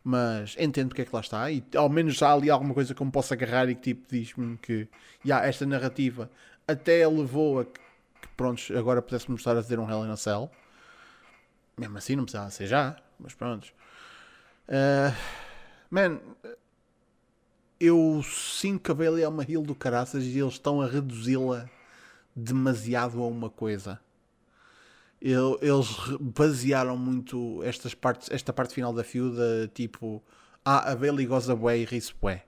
Mas 0.05 0.57
entendo 0.59 0.89
porque 0.89 1.03
é 1.03 1.05
que 1.05 1.15
lá 1.15 1.21
está. 1.21 1.51
E 1.51 1.65
ao 1.77 1.89
menos 1.89 2.21
há 2.23 2.33
ali 2.33 2.51
alguma 2.51 2.75
coisa 2.75 2.93
que 2.93 3.01
eu 3.01 3.07
me 3.07 3.13
possa 3.13 3.35
agarrar 3.35 3.69
e 3.69 3.75
que 3.77 3.95
tipo, 3.95 4.07
diz-me 4.11 4.59
que 4.59 4.89
yeah, 5.25 5.47
esta 5.47 5.65
narrativa 5.65 6.29
até 6.67 7.07
levou 7.07 7.61
a 7.61 7.65
que, 7.65 7.81
que 8.67 8.77
agora 8.77 9.01
pudesse 9.01 9.31
mostrar 9.31 9.53
a 9.53 9.63
fazer 9.63 9.79
um 9.79 9.89
Hell 9.89 10.05
in 10.05 10.11
a 10.11 10.17
Cell. 10.17 10.51
Mesmo 11.77 11.99
assim, 11.99 12.17
não 12.17 12.25
precisava 12.25 12.51
ser 12.51 12.67
já, 12.67 12.97
mas 13.19 13.35
pronto. 13.35 13.73
Uh, 14.69 15.15
man, 15.91 16.21
eu 17.81 18.23
sinto 18.23 18.81
que 18.81 18.91
a 18.91 18.95
Bailey 18.95 19.25
é 19.25 19.29
uma 19.29 19.43
heel 19.43 19.63
do 19.63 19.75
caraças 19.75 20.25
e 20.25 20.39
eles 20.39 20.55
estão 20.55 20.81
a 20.81 20.87
reduzi-la 20.87 21.69
demasiado 22.35 23.23
a 23.23 23.27
uma 23.27 23.51
coisa. 23.51 24.01
Eles 25.21 25.89
basearam 26.21 26.97
muito 26.97 27.63
estas 27.63 27.95
partes, 27.95 28.29
esta 28.31 28.53
parte 28.53 28.75
final 28.75 28.93
da 28.93 29.05
feud, 29.05 29.37
tipo, 29.73 30.23
ah, 30.65 30.93
a 30.93 30.97
Bailey 30.97 31.27
goza 31.27 31.55
bué 31.55 31.79
e 31.79 31.85
ri-se 31.85 32.13
bué. 32.21 32.45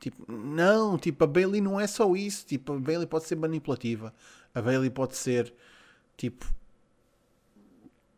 Tipo, 0.00 0.30
não, 0.30 0.98
tipo, 0.98 1.24
a 1.24 1.26
Bailey 1.26 1.62
não 1.62 1.80
é 1.80 1.86
só 1.86 2.14
isso. 2.14 2.44
Tipo, 2.44 2.74
a 2.74 2.78
Bailey 2.78 3.06
pode 3.06 3.24
ser 3.24 3.36
manipulativa. 3.36 4.12
A 4.54 4.60
Bailey 4.60 4.90
pode 4.90 5.16
ser, 5.16 5.52
tipo, 6.16 6.44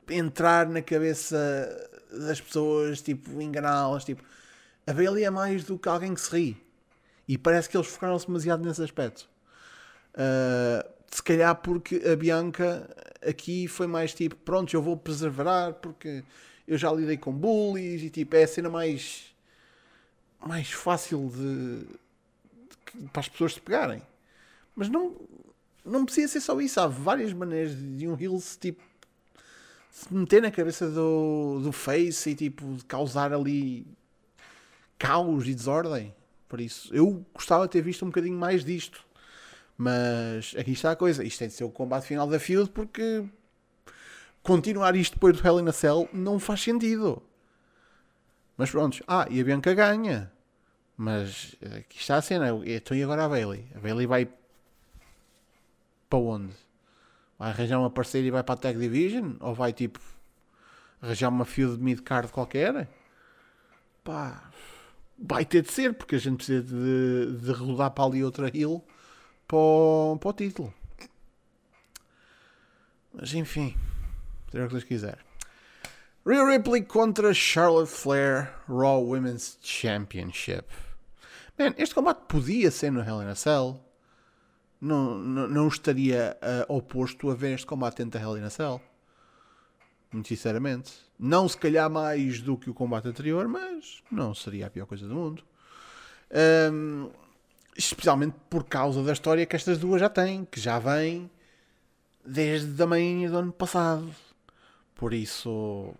entrar 0.08 0.66
na 0.68 0.82
cabeça 0.82 1.36
das 2.10 2.40
pessoas, 2.40 3.00
tipo, 3.02 3.40
enganá-las. 3.40 4.04
Tipo, 4.04 4.22
a 4.86 4.92
Bailey 4.92 5.24
é 5.24 5.30
mais 5.30 5.64
do 5.64 5.78
que 5.78 5.88
alguém 5.88 6.14
que 6.14 6.20
se 6.20 6.30
ri. 6.30 6.62
E 7.28 7.36
parece 7.36 7.68
que 7.68 7.76
eles 7.76 7.88
focaram-se 7.88 8.26
demasiado 8.26 8.64
nesse 8.64 8.82
aspecto. 8.82 9.28
Uh, 10.14 10.88
se 11.10 11.22
calhar 11.22 11.54
porque 11.56 12.02
a 12.10 12.16
Bianca 12.16 12.88
aqui 13.26 13.66
foi 13.68 13.86
mais 13.86 14.14
tipo, 14.14 14.36
pronto, 14.36 14.72
eu 14.74 14.82
vou 14.82 14.96
preservar 14.96 15.74
porque 15.74 16.22
eu 16.66 16.78
já 16.78 16.90
lidei 16.92 17.16
com 17.16 17.32
bullies 17.32 18.02
e 18.02 18.10
tipo, 18.10 18.36
é 18.36 18.44
a 18.44 18.48
cena 18.48 18.68
mais 18.68 19.34
mais 20.40 20.70
fácil 20.70 21.30
de, 21.34 21.84
de, 23.00 23.08
para 23.08 23.20
as 23.20 23.28
pessoas 23.28 23.54
se 23.54 23.60
pegarem. 23.60 24.02
Mas 24.74 24.88
não, 24.88 25.16
não 25.84 26.04
precisa 26.04 26.34
ser 26.34 26.40
só 26.40 26.60
isso. 26.60 26.78
Há 26.80 26.86
várias 26.86 27.32
maneiras 27.32 27.74
de 27.74 28.06
um 28.06 28.16
heel 28.18 28.38
se, 28.38 28.58
tipo, 28.58 28.82
se 29.96 30.12
meter 30.12 30.42
na 30.42 30.50
cabeça 30.50 30.90
do, 30.90 31.58
do 31.62 31.72
face 31.72 32.28
e 32.30 32.34
tipo, 32.34 32.76
causar 32.86 33.32
ali 33.32 33.86
caos 34.98 35.48
e 35.48 35.54
desordem. 35.54 36.14
Por 36.46 36.60
isso, 36.60 36.94
eu 36.94 37.24
gostava 37.32 37.66
de 37.66 37.72
ter 37.72 37.80
visto 37.80 38.04
um 38.04 38.08
bocadinho 38.08 38.38
mais 38.38 38.62
disto. 38.62 39.02
Mas 39.76 40.54
aqui 40.58 40.72
está 40.72 40.90
a 40.90 40.96
coisa. 40.96 41.24
Isto 41.24 41.38
tem 41.38 41.48
de 41.48 41.54
ser 41.54 41.64
o 41.64 41.70
combate 41.70 42.06
final 42.06 42.26
da 42.26 42.38
Field 42.38 42.70
porque 42.70 43.24
continuar 44.42 44.94
isto 44.94 45.14
depois 45.14 45.34
do 45.34 45.46
Hell 45.46 45.60
in 45.60 45.68
a 45.68 45.72
Cell 45.72 46.06
não 46.12 46.38
faz 46.38 46.60
sentido. 46.60 47.22
Mas 48.54 48.70
pronto. 48.70 49.02
Ah, 49.08 49.26
e 49.30 49.40
a 49.40 49.44
Bianca 49.44 49.72
ganha. 49.72 50.30
Mas 50.94 51.56
aqui 51.74 51.98
está 51.98 52.16
a 52.16 52.22
cena. 52.22 52.48
Então 52.66 52.94
e 52.94 53.02
agora 53.02 53.24
a 53.24 53.28
Bailey? 53.30 53.66
A 53.74 53.80
Bailey 53.80 54.06
vai 54.06 54.28
para 56.10 56.18
onde? 56.18 56.65
Vai 57.38 57.50
arranjar 57.50 57.78
uma 57.78 57.90
parceira 57.90 58.26
e 58.26 58.30
vai 58.30 58.42
para 58.42 58.54
a 58.54 58.58
Tag 58.58 58.78
Division? 58.78 59.34
Ou 59.40 59.54
vai 59.54 59.72
tipo 59.72 60.00
arranjar 61.00 61.28
uma 61.28 61.44
de 61.44 61.78
mid-card 61.78 62.32
qualquer? 62.32 62.88
Pá, 64.02 64.50
vai 65.18 65.44
ter 65.44 65.62
de 65.62 65.70
ser, 65.70 65.94
porque 65.94 66.16
a 66.16 66.18
gente 66.18 66.36
precisa 66.36 66.62
de, 66.62 67.38
de 67.38 67.52
rodar 67.52 67.90
para 67.90 68.04
ali 68.04 68.24
outra 68.24 68.50
hill 68.52 68.82
para 69.46 69.56
o, 69.56 70.18
para 70.20 70.30
o 70.30 70.32
título. 70.32 70.74
Mas 73.12 73.32
enfim, 73.34 73.74
seja 74.50 74.64
o 74.64 74.68
que 74.68 74.74
Deus 74.74 74.84
quiser. 74.84 75.18
Rhea 76.26 76.44
Ripley 76.44 76.82
contra 76.82 77.32
Charlotte 77.32 77.88
Flair 77.88 78.52
Raw 78.68 79.00
Women's 79.00 79.58
Championship. 79.62 80.66
Man, 81.58 81.74
este 81.78 81.94
combate 81.94 82.26
podia 82.28 82.70
ser 82.70 82.90
no 82.90 83.00
Hell 83.00 83.22
in 83.22 83.28
a 83.28 83.34
Cell. 83.34 83.80
Não, 84.80 85.18
não, 85.18 85.48
não 85.48 85.68
estaria 85.68 86.36
uh, 86.68 86.74
oposto 86.74 87.30
a 87.30 87.34
ver 87.34 87.54
este 87.54 87.66
combate 87.66 88.02
entre 88.02 88.18
a 88.18 88.22
Hell 88.22 88.38
in 88.38 88.42
a 88.42 88.50
Cell. 88.50 88.80
Muito 90.12 90.28
sinceramente. 90.28 90.92
Não 91.18 91.48
se 91.48 91.56
calhar 91.56 91.90
mais 91.90 92.40
do 92.40 92.56
que 92.56 92.70
o 92.70 92.74
combate 92.74 93.08
anterior, 93.08 93.48
mas 93.48 94.02
não 94.10 94.34
seria 94.34 94.66
a 94.66 94.70
pior 94.70 94.86
coisa 94.86 95.06
do 95.06 95.14
mundo. 95.14 95.42
Um, 96.72 97.10
especialmente 97.76 98.36
por 98.48 98.64
causa 98.64 99.02
da 99.02 99.12
história 99.12 99.46
que 99.46 99.56
estas 99.56 99.78
duas 99.78 100.00
já 100.00 100.08
têm, 100.08 100.44
que 100.44 100.60
já 100.60 100.78
vem 100.78 101.30
desde 102.24 102.84
manhã 102.86 103.30
do 103.30 103.38
ano 103.38 103.52
passado. 103.52 104.10
Por 104.94 105.12
isso, 105.12 105.94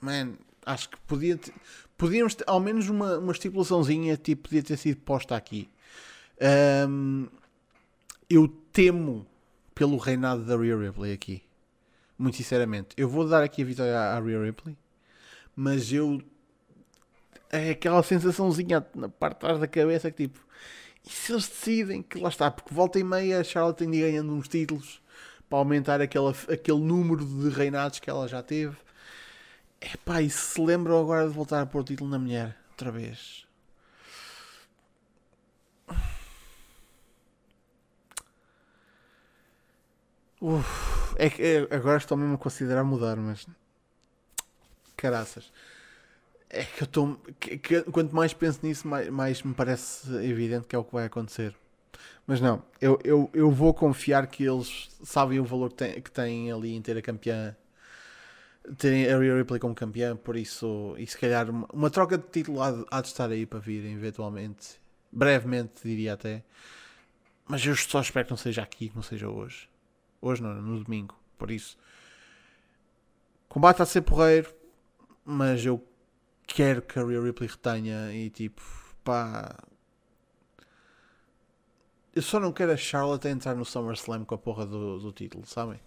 man, 0.00 0.34
acho 0.66 0.90
que 0.90 1.00
podia 1.00 1.36
ter, 1.36 1.54
podíamos 1.96 2.34
ter, 2.34 2.44
ao 2.46 2.60
menos 2.60 2.88
uma, 2.88 3.18
uma 3.18 3.32
estipulaçãozinha 3.32 4.16
tipo, 4.16 4.48
podia 4.48 4.62
ter 4.62 4.76
sido 4.76 5.00
posta 5.00 5.34
aqui. 5.34 5.68
Um, 6.42 7.28
eu 8.28 8.48
temo 8.72 9.24
pelo 9.74 9.96
reinado 9.96 10.44
da 10.44 10.56
Rhea 10.56 10.76
Ripley 10.76 11.12
aqui. 11.12 11.42
Muito 12.18 12.36
sinceramente. 12.36 12.88
Eu 12.96 13.08
vou 13.08 13.28
dar 13.28 13.42
aqui 13.42 13.62
a 13.62 13.64
vitória 13.64 13.98
à, 13.98 14.20
Rhea 14.20 14.42
Ripley, 14.42 14.76
mas 15.54 15.92
eu. 15.92 16.20
É 17.50 17.70
aquela 17.70 18.02
sensaçãozinha 18.02 18.84
na 18.94 19.08
parte 19.08 19.34
de 19.34 19.40
trás 19.40 19.60
da 19.60 19.66
cabeça 19.66 20.10
que 20.10 20.28
tipo. 20.28 20.40
E 21.04 21.10
se 21.10 21.32
eles 21.32 21.48
decidem 21.48 22.02
que 22.02 22.18
lá 22.18 22.28
está, 22.28 22.50
porque 22.50 22.72
volta 22.72 22.98
e 22.98 23.04
meia 23.04 23.40
a 23.40 23.44
Charlotte 23.44 23.78
tem 23.78 23.90
de 23.90 23.98
ir 23.98 24.10
ganhando 24.10 24.32
uns 24.32 24.48
títulos 24.48 25.02
para 25.48 25.58
aumentar 25.58 26.00
aquele, 26.00 26.28
aquele 26.50 26.78
número 26.78 27.24
de 27.24 27.50
reinados 27.50 27.98
que 27.98 28.08
ela 28.08 28.26
já 28.26 28.42
teve. 28.42 28.76
Epá, 29.80 30.22
e 30.22 30.30
se 30.30 30.60
lembram 30.60 30.98
agora 30.98 31.28
de 31.28 31.34
voltar 31.34 31.60
a 31.60 31.66
pôr 31.66 31.80
o 31.80 31.84
título 31.84 32.08
na 32.08 32.18
mulher, 32.18 32.56
outra 32.70 32.90
vez. 32.92 33.44
Uf, 40.42 41.14
é 41.18 41.30
que 41.30 41.40
é, 41.40 41.58
agora 41.72 41.98
estou 41.98 42.16
mesmo 42.16 42.34
a 42.34 42.38
considerar 42.38 42.82
mudar, 42.82 43.16
mas. 43.16 43.46
Caraças. 44.96 45.52
É 46.50 46.64
que 46.64 46.82
eu 46.82 46.84
estou. 46.84 47.16
Quanto 47.92 48.14
mais 48.14 48.34
penso 48.34 48.58
nisso, 48.64 48.88
mais, 48.88 49.08
mais 49.08 49.42
me 49.42 49.54
parece 49.54 50.12
evidente 50.16 50.66
que 50.66 50.74
é 50.74 50.78
o 50.78 50.82
que 50.82 50.92
vai 50.92 51.06
acontecer. 51.06 51.54
Mas 52.26 52.40
não, 52.40 52.60
eu, 52.80 52.98
eu, 53.04 53.30
eu 53.32 53.50
vou 53.52 53.72
confiar 53.72 54.26
que 54.26 54.44
eles 54.44 54.90
sabem 55.04 55.38
o 55.38 55.44
valor 55.44 55.70
que, 55.70 55.76
tem, 55.76 56.00
que 56.00 56.10
têm 56.10 56.50
ali 56.50 56.74
em 56.74 56.82
ter 56.82 56.96
a 56.96 57.02
campeã 57.02 57.56
terem 58.78 59.08
a 59.12 59.18
Rhea 59.18 59.36
Ripley 59.36 59.60
como 59.60 59.74
campeã, 59.74 60.16
por 60.16 60.36
isso, 60.36 60.94
e 60.98 61.06
se 61.06 61.18
calhar 61.18 61.50
uma, 61.50 61.66
uma 61.72 61.90
troca 61.90 62.16
de 62.16 62.24
título 62.28 62.62
há 62.62 62.70
de, 62.70 62.84
há 62.90 63.00
de, 63.00 63.08
estar 63.08 63.30
aí 63.30 63.44
para 63.46 63.58
vir, 63.58 63.84
eventualmente, 63.84 64.80
brevemente, 65.10 65.82
diria 65.84 66.14
até. 66.14 66.42
Mas 67.46 67.64
eu 67.66 67.74
só 67.76 68.00
espero 68.00 68.26
que 68.26 68.30
não 68.30 68.36
seja 68.36 68.62
aqui, 68.62 68.88
que 68.88 68.96
não 68.96 69.02
seja 69.02 69.28
hoje. 69.28 69.71
Hoje 70.22 70.40
não, 70.40 70.54
no 70.54 70.82
domingo, 70.82 71.16
por 71.36 71.50
isso. 71.50 71.76
Combate 73.48 73.82
a 73.82 73.86
ser 73.86 74.02
porreiro, 74.02 74.54
mas 75.24 75.66
eu 75.66 75.84
quero 76.46 76.80
que 76.80 76.98
a 76.98 77.04
Rhea 77.04 77.20
Ripley 77.20 77.50
retenha 77.50 78.12
e 78.14 78.30
tipo, 78.30 78.62
pá. 79.02 79.58
Eu 82.14 82.22
só 82.22 82.38
não 82.38 82.52
quero 82.52 82.70
a 82.72 82.76
Charlotte 82.76 83.26
entrar 83.26 83.56
no 83.56 83.64
SummerSlam 83.64 84.24
com 84.24 84.34
a 84.34 84.38
porra 84.38 84.64
do, 84.64 85.00
do 85.00 85.12
título, 85.12 85.44
sabem? 85.44 85.80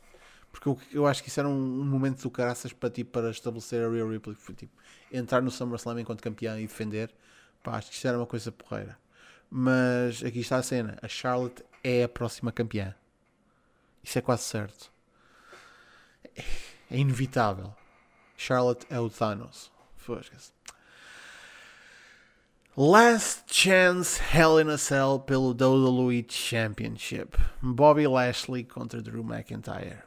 Porque 0.52 0.68
eu, 0.68 0.80
eu 0.92 1.08
acho 1.08 1.24
que 1.24 1.30
isso 1.30 1.40
era 1.40 1.48
um, 1.48 1.54
um 1.54 1.86
momento 1.86 2.22
do 2.22 2.30
caraças 2.30 2.74
para, 2.74 2.90
tipo, 2.90 3.12
para 3.12 3.30
estabelecer 3.30 3.86
a 3.86 3.90
Real 3.90 4.10
Ripley. 4.10 4.36
Tipo, 4.56 4.74
entrar 5.12 5.42
no 5.42 5.52
SummerSlam 5.52 6.00
enquanto 6.00 6.22
campeão 6.22 6.60
e 6.60 6.68
defender. 6.68 7.14
Pá, 7.64 7.78
acho 7.78 7.90
que 7.90 7.96
isso 7.96 8.08
era 8.08 8.18
uma 8.18 8.26
coisa 8.26 8.52
porreira. 8.52 8.98
Mas 9.50 10.24
aqui 10.24 10.40
está 10.40 10.58
a 10.58 10.64
cena. 10.64 10.98
A 11.02 11.08
Charlotte 11.08 11.64
é 11.84 12.04
a 12.04 12.10
próxima 12.10 12.52
campeã. 12.52 12.96
Isso 14.06 14.20
é 14.20 14.22
quase 14.22 14.44
certo. 14.44 14.92
É, 16.38 16.44
inevitável. 16.92 17.74
Charlotte 18.38 18.86
é 18.88 19.00
o 19.00 19.10
Thanos. 19.10 19.72
Fosca-se. 19.98 20.52
Last 22.78 23.46
Chance 23.48 24.22
Hell 24.32 24.60
in 24.60 24.70
a 24.70 24.78
Cell 24.78 25.20
pelo 25.26 25.56
WWE 25.56 26.24
Championship. 26.30 27.36
Bobby 27.64 28.06
Lashley 28.06 28.64
contra 28.64 29.02
Drew 29.02 29.24
McIntyre. 29.24 30.04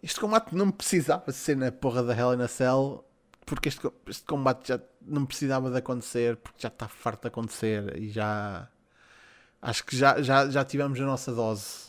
Este 0.00 0.20
combate 0.20 0.54
não 0.54 0.70
precisava 0.70 1.32
ser 1.32 1.56
na 1.56 1.72
porra 1.72 2.04
da 2.04 2.14
Hell 2.14 2.34
in 2.34 2.42
a 2.42 2.46
Cell, 2.46 3.04
porque 3.44 3.70
este, 3.70 3.90
este 4.06 4.24
combate 4.24 4.68
já 4.68 4.80
não 5.02 5.26
precisava 5.26 5.68
de 5.68 5.78
acontecer, 5.78 6.36
porque 6.36 6.60
já 6.60 6.68
está 6.68 6.86
farto 6.86 7.22
de 7.22 7.28
acontecer 7.28 7.98
e 7.98 8.08
já. 8.08 8.70
Acho 9.60 9.84
que 9.84 9.96
já, 9.96 10.22
já, 10.22 10.48
já 10.48 10.64
tivemos 10.64 11.00
a 11.00 11.04
nossa 11.04 11.32
dose 11.32 11.88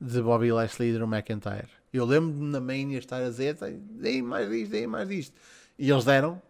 de 0.00 0.20
Bobby 0.22 0.52
Lashley 0.52 0.90
e 0.90 0.92
Drew 0.92 1.06
McIntyre. 1.06 1.68
Eu 1.92 2.04
lembro-me 2.04 2.50
na 2.50 2.60
Mania 2.60 2.98
estar 2.98 3.22
a 3.22 3.28
dizer: 3.28 3.56
dei 3.56 4.22
mais 4.22 4.48
disto, 4.48 4.70
dei 4.70 4.86
mais 4.86 5.08
disto. 5.08 5.34
E 5.78 5.90
eles 5.90 6.04
deram, 6.04 6.40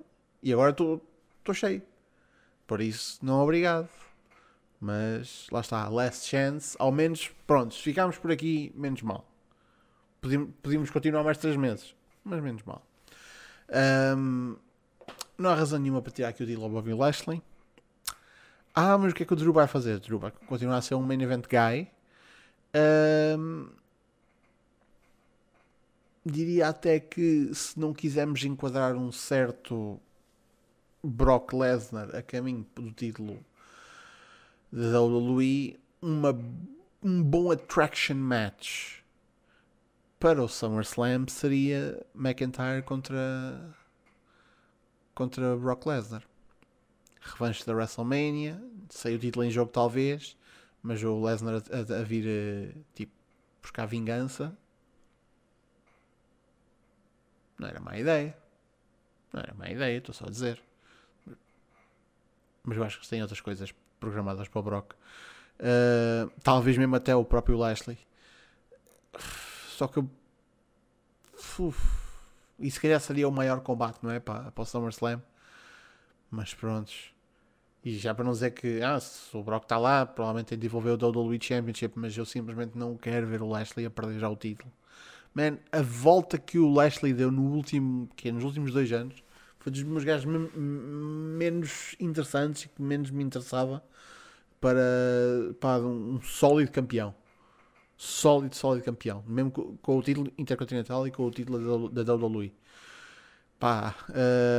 e 0.43 0.53
agora 0.53 0.71
estou 0.71 1.01
cheio. 1.53 1.83
Por 2.67 2.81
isso, 2.81 3.19
não 3.23 3.41
obrigado. 3.41 3.89
Mas 4.81 5.47
lá 5.51 5.61
está, 5.61 5.89
last 5.89 6.29
chance. 6.29 6.77
Ao 6.79 6.93
menos, 6.93 7.31
prontos, 7.47 7.81
ficámos 7.81 8.19
por 8.19 8.31
aqui, 8.31 8.73
menos 8.77 9.03
mal 9.03 9.27
podíamos 10.63 10.91
continuar 10.91 11.23
mais 11.23 11.39
3 11.39 11.57
meses, 11.57 11.95
mas 12.25 12.43
menos 12.43 12.63
mal. 12.63 12.85
Um, 14.17 14.57
não 15.39 15.51
há 15.51 15.55
razão 15.55 15.79
nenhuma 15.79 16.03
para 16.03 16.13
tirar 16.13 16.29
aqui 16.29 16.43
o 16.43 16.47
deal 16.47 16.63
ao 16.63 16.71
Bobby 16.71 16.95
Lashley. 16.95 17.43
Ah, 18.78 18.99
mas 18.99 19.12
o 19.12 19.14
que 19.14 19.23
é 19.23 19.26
que 19.26 19.33
o 19.33 19.37
Drew 19.37 19.54
vai 19.54 19.66
fazer? 19.66 19.99
Drew 20.00 20.18
vai 20.18 20.30
continuar 20.47 20.76
a 20.76 20.83
ser 20.83 20.95
um 20.97 21.02
main 21.02 21.23
event 21.23 21.47
guy. 21.49 21.88
Ahm, 22.75 23.71
diria 26.25 26.68
até 26.68 27.00
que 27.00 27.54
se 27.54 27.80
não 27.80 27.95
quisermos 27.95 28.45
enquadrar 28.45 28.95
um 28.95 29.11
certo 29.11 29.99
Brock 31.02 31.54
Lesnar 31.54 32.14
a 32.14 32.21
caminho 32.21 32.66
do 32.75 32.90
título 32.92 33.42
da 34.71 35.00
WWE, 35.00 35.80
uma, 36.02 36.38
um 37.02 37.23
bom 37.23 37.50
attraction 37.50 38.16
match 38.16 39.00
para 40.21 40.42
o 40.42 40.49
SummerSlam 40.49 41.26
seria 41.28 42.04
McIntyre 42.14 42.83
contra 42.83 43.75
contra 45.14 45.56
Brock 45.56 45.87
Lesnar. 45.87 46.23
Revanche 47.33 47.64
da 47.64 47.75
WrestleMania, 47.75 48.62
sei 48.88 49.16
o 49.16 49.18
título 49.18 49.45
em 49.45 49.50
jogo 49.50 49.71
talvez, 49.71 50.37
mas 50.83 51.02
o 51.02 51.21
Lesnar 51.21 51.54
a, 51.54 51.59
a, 51.59 52.00
a 52.00 52.02
vir 52.02 52.25
eh, 52.26 52.73
tipo 52.95 53.12
buscar 53.61 53.87
vingança 53.87 54.56
não 57.59 57.68
era 57.68 57.80
má 57.80 57.97
ideia. 57.97 58.37
Não 59.33 59.40
era 59.40 59.54
má 59.54 59.68
ideia, 59.68 59.99
estou 59.99 60.14
só 60.14 60.26
a 60.26 60.30
dizer. 60.30 60.62
Mas 62.62 62.76
eu 62.76 62.85
acho 62.85 63.00
que 63.00 63.09
tem 63.09 63.23
outras 63.23 63.40
coisas 63.40 63.73
programadas 63.99 64.49
para 64.49 64.61
o 64.61 64.62
Brock. 64.62 64.92
Uh, 65.59 66.30
talvez 66.42 66.76
mesmo 66.76 66.97
até 66.97 67.14
o 67.14 67.25
próprio 67.25 67.56
Lashley. 67.56 67.99
Só 69.68 69.87
que 69.87 69.99
eu. 69.99 70.11
Uf, 71.59 71.78
e 72.59 72.71
se 72.71 72.80
calhar 72.80 73.00
seria 73.00 73.28
o 73.28 73.33
maior 73.33 73.61
combate, 73.61 73.99
não 74.02 74.11
é? 74.11 74.21
Para, 74.21 74.50
para 74.50 74.62
o 74.62 74.66
SummerSlam. 74.66 75.23
Mas 76.30 76.52
prontos. 76.52 77.14
E 77.87 77.97
já 77.97 78.12
para 78.12 78.25
não 78.25 78.33
dizer 78.33 78.50
que 78.50 78.83
ah, 78.83 78.99
se 78.99 79.37
o 79.37 79.45
Brock 79.45 79.62
está 79.62 79.78
lá, 79.78 80.05
provavelmente 80.05 80.49
tem 80.49 80.59
de 80.59 80.62
desenvolver 80.62 80.90
o 80.90 81.09
WWE 81.09 81.38
Championship, 81.40 81.93
mas 81.95 82.19
eu 82.19 82.25
simplesmente 82.25 82.76
não 82.76 82.97
quero 82.97 83.28
ver 83.28 83.40
o 83.40 83.49
Lashley 83.49 83.87
a 83.87 83.90
perder 83.90 84.19
já 84.19 84.28
o 84.28 84.35
título. 84.35 84.73
Man, 85.33 85.59
a 85.71 85.83
volta 85.83 86.37
que 86.37 86.59
o 86.59 86.69
Lashley 86.69 87.12
deu 87.12 87.31
no 87.31 87.43
último, 87.43 88.11
que 88.16 88.28
é, 88.28 88.33
nos 88.33 88.43
últimos 88.43 88.73
dois 88.73 88.90
anos 88.90 89.23
foi 89.61 89.71
dos 89.71 89.85
meus 89.85 90.02
gajos 90.02 90.26
menos 90.57 91.95
interessantes 92.00 92.64
e 92.64 92.69
que 92.71 92.83
menos 92.83 93.12
me 93.12 93.23
interessava 93.23 93.81
para, 94.61 94.83
para 95.61 95.81
um, 95.85 96.16
um 96.16 96.21
sólido 96.23 96.73
campeão. 96.73 97.14
Sólido, 97.97 98.57
sólido 98.57 98.85
campeão. 98.85 99.23
Mesmo 99.28 99.52
com, 99.52 99.76
com, 99.76 99.97
o 99.97 100.02
título 100.02 100.33
intercontinental 100.37 101.07
e 101.07 101.12
com 101.12 101.25
o 101.25 101.31
título 101.31 101.88
da, 101.88 102.02
da 102.02 102.14
WWE. 102.14 102.52
Pá, 103.61 103.95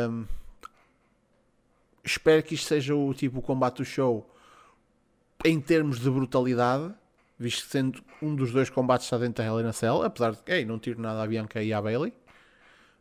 hum, 0.10 0.26
espero 2.08 2.42
que 2.44 2.56
isto 2.56 2.68
seja 2.68 2.96
o 2.96 3.14
tipo 3.14 3.42
combate 3.42 3.78
do 3.78 3.86
show 3.86 4.30
em 5.46 5.60
termos 5.60 6.00
de 6.00 6.10
brutalidade 6.10 6.94
visto 7.38 7.66
que 7.66 7.72
sendo 7.72 8.04
um 8.22 8.36
dos 8.36 8.52
dois 8.52 8.70
combates 8.70 9.06
está 9.06 9.18
dentro 9.18 9.44
da 9.44 9.46
Hell 9.46 9.68
in 9.68 9.72
Cell, 9.72 10.02
apesar 10.02 10.32
de 10.32 10.40
ei, 10.48 10.66
não 10.66 10.80
tiro 10.80 11.00
nada 11.00 11.22
à 11.22 11.28
Bianca 11.28 11.62
e 11.62 11.72
à 11.72 11.82
Bailey, 11.82 12.14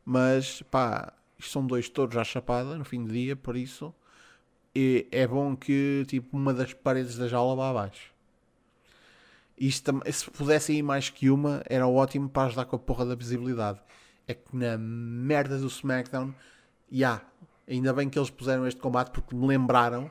mas 0.04 0.62
pá, 0.70 1.12
isto 1.38 1.52
são 1.52 1.66
dois 1.66 1.88
touros 1.88 2.16
à 2.16 2.24
chapada 2.24 2.76
no 2.76 2.84
fim 2.84 3.02
do 3.02 3.12
dia, 3.12 3.34
por 3.34 3.56
isso 3.56 3.94
e 4.78 5.08
é 5.10 5.26
bom 5.26 5.56
que 5.56 6.04
tipo 6.06 6.36
uma 6.36 6.52
das 6.52 6.74
paredes 6.74 7.16
da 7.16 7.26
jaula 7.28 7.56
vá 7.56 7.70
abaixo. 7.70 8.12
Isto, 9.56 10.02
se 10.12 10.30
pudesse 10.30 10.74
ir 10.74 10.82
mais 10.82 11.08
que 11.08 11.30
uma, 11.30 11.62
era 11.64 11.88
ótimo 11.88 12.28
para 12.28 12.48
ajudar 12.48 12.66
com 12.66 12.76
a 12.76 12.78
porra 12.78 13.06
da 13.06 13.14
visibilidade. 13.14 13.80
É 14.28 14.34
que 14.34 14.54
na 14.54 14.76
merda 14.76 15.56
do 15.56 15.68
SmackDown, 15.68 16.34
já, 16.92 16.94
yeah, 16.94 17.24
ainda 17.68 17.92
bem 17.92 18.08
que 18.08 18.18
eles 18.18 18.30
puseram 18.30 18.66
este 18.66 18.80
combate 18.80 19.10
porque 19.10 19.34
me 19.34 19.46
lembraram 19.46 20.10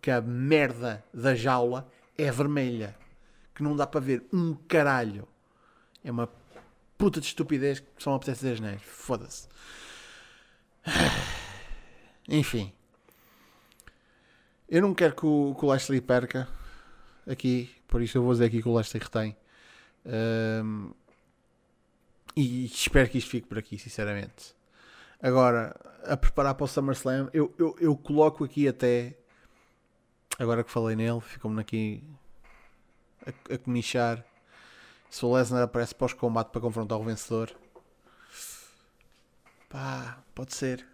que 0.00 0.10
a 0.10 0.20
merda 0.20 1.04
da 1.12 1.34
jaula 1.34 1.90
é 2.16 2.30
vermelha 2.30 2.96
que 3.60 3.62
não 3.62 3.76
dá 3.76 3.86
para 3.86 4.00
ver 4.00 4.24
um 4.32 4.54
caralho. 4.54 5.28
É 6.02 6.10
uma 6.10 6.28
puta 6.96 7.20
de 7.20 7.26
estupidez 7.26 7.80
que 7.80 7.86
só 7.98 8.10
me 8.10 8.16
apetece 8.16 8.40
dizer 8.40 8.60
né? 8.60 8.78
Foda-se. 8.78 9.46
Enfim. 12.26 12.72
Eu 14.66 14.80
não 14.80 14.94
quero 14.94 15.14
que 15.14 15.26
o, 15.26 15.54
que 15.58 15.64
o 15.64 15.68
Lashley 15.68 16.00
perca 16.00 16.48
aqui, 17.28 17.70
por 17.86 18.00
isso 18.00 18.16
eu 18.16 18.22
vou 18.22 18.32
dizer 18.32 18.46
aqui 18.46 18.62
que 18.62 18.68
o 18.68 18.72
Lashley 18.72 19.02
retém. 19.02 19.36
Um, 20.06 20.92
e 22.34 22.64
espero 22.64 23.10
que 23.10 23.18
isto 23.18 23.28
fique 23.28 23.46
por 23.46 23.58
aqui, 23.58 23.78
sinceramente. 23.78 24.54
Agora, 25.22 25.78
a 26.04 26.16
preparar 26.16 26.54
para 26.54 26.64
o 26.64 26.68
SummerSlam, 26.68 27.28
eu, 27.32 27.54
eu, 27.58 27.76
eu 27.78 27.96
coloco 27.96 28.44
aqui 28.44 28.66
até. 28.66 29.16
Agora 30.38 30.64
que 30.64 30.70
falei 30.70 30.96
nele, 30.96 31.20
ficou-me 31.20 31.60
aqui 31.60 32.02
a, 33.26 33.54
a 33.54 33.58
comichar. 33.58 34.24
Se 35.10 35.24
o 35.24 35.34
Lesnar 35.34 35.62
aparece 35.62 35.94
pós-combate 35.94 36.50
para 36.50 36.60
confrontar 36.60 36.98
o 36.98 37.04
vencedor, 37.04 37.50
pá, 39.68 40.22
pode 40.34 40.54
ser. 40.54 40.86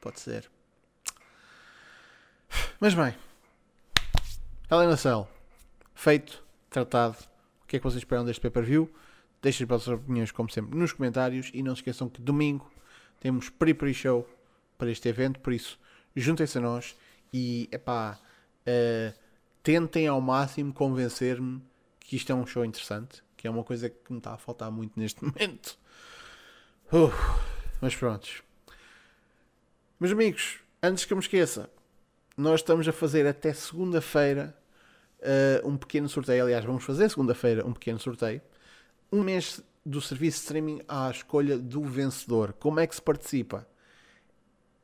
Pode 0.00 0.20
ser. 0.20 0.50
Mas 2.80 2.94
bem, 2.94 3.14
Helena 4.70 4.96
Cell, 4.96 5.28
feito, 5.94 6.42
tratado. 6.70 7.16
O 7.62 7.66
que 7.66 7.76
é 7.76 7.78
que 7.78 7.84
vocês 7.84 8.00
esperam 8.00 8.24
deste 8.24 8.40
pay-per-view? 8.40 8.92
Deixem 9.42 9.64
as 9.64 9.68
vossas 9.68 9.88
opiniões, 9.88 10.30
como 10.30 10.50
sempre, 10.50 10.78
nos 10.78 10.92
comentários. 10.92 11.50
E 11.52 11.62
não 11.62 11.74
se 11.74 11.80
esqueçam 11.80 12.08
que 12.08 12.20
domingo 12.20 12.70
temos 13.22 13.48
pre-pre 13.48 13.94
show 13.94 14.28
para 14.76 14.90
este 14.90 15.08
evento. 15.08 15.38
Por 15.38 15.52
isso, 15.52 15.78
juntem-se 16.14 16.58
a 16.58 16.60
nós. 16.60 16.96
E, 17.32 17.68
é 17.70 17.78
pá, 17.78 18.18
uh, 18.66 19.14
tentem 19.62 20.08
ao 20.08 20.20
máximo 20.20 20.74
convencer-me 20.74 21.62
que 22.00 22.16
isto 22.16 22.32
é 22.32 22.34
um 22.34 22.44
show 22.44 22.64
interessante, 22.64 23.22
que 23.36 23.46
é 23.46 23.50
uma 23.50 23.62
coisa 23.62 23.88
que 23.88 24.12
me 24.12 24.18
está 24.18 24.34
a 24.34 24.36
faltar 24.36 24.72
muito 24.72 24.98
neste 24.98 25.22
momento. 25.24 25.78
Uh, 26.92 27.12
mas 27.80 27.94
prontos. 27.94 28.42
Meus 30.00 30.12
amigos, 30.12 30.58
antes 30.82 31.04
que 31.04 31.12
eu 31.12 31.16
me 31.16 31.22
esqueça, 31.22 31.70
nós 32.36 32.58
estamos 32.58 32.88
a 32.88 32.92
fazer 32.92 33.24
até 33.24 33.54
segunda-feira 33.54 34.52
uh, 35.20 35.68
um 35.68 35.76
pequeno 35.76 36.08
sorteio. 36.08 36.42
Aliás, 36.42 36.64
vamos 36.64 36.82
fazer 36.82 37.08
segunda-feira 37.08 37.64
um 37.64 37.72
pequeno 37.72 38.00
sorteio. 38.00 38.42
Um 39.12 39.22
mês 39.22 39.62
do 39.84 40.00
serviço 40.00 40.38
de 40.38 40.42
streaming 40.42 40.80
à 40.88 41.10
escolha 41.10 41.58
do 41.58 41.82
vencedor. 41.82 42.52
Como 42.54 42.80
é 42.80 42.86
que 42.86 42.94
se 42.94 43.02
participa? 43.02 43.66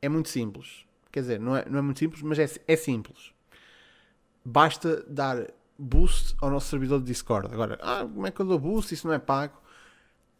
É 0.01 0.09
muito 0.09 0.29
simples. 0.29 0.85
Quer 1.11 1.21
dizer, 1.21 1.41
não 1.41 1.57
é, 1.57 1.65
não 1.69 1.79
é 1.79 1.83
muito 1.83 1.99
simples, 1.99 2.23
mas 2.23 2.39
é, 2.39 2.49
é 2.67 2.77
simples 2.77 3.33
basta 4.49 5.05
dar 5.07 5.47
boost 5.79 6.35
ao 6.41 6.51
nosso 6.51 6.69
servidor 6.69 7.01
de 7.01 7.07
Discord. 7.07 7.53
Agora, 7.53 7.79
ah, 7.83 8.01
como 8.01 8.27
é 8.27 8.31
que 8.31 8.41
eu 8.41 8.47
dou 8.47 8.59
boost? 8.59 8.95
Isso 8.95 9.07
não 9.07 9.15
é 9.15 9.19
pago. 9.19 9.61